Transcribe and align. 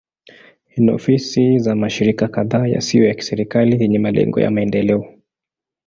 Ina 0.75 0.93
ofisi 0.93 1.59
za 1.59 1.75
mashirika 1.75 2.27
kadhaa 2.27 2.67
yasiyo 2.67 3.05
ya 3.07 3.13
kiserikali 3.15 3.81
yenye 3.83 3.99
malengo 3.99 4.39
ya 4.39 4.51
maendeleo. 4.51 5.13